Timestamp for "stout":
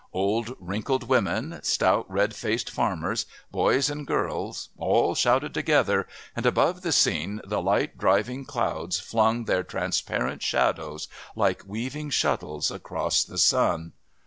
1.61-2.09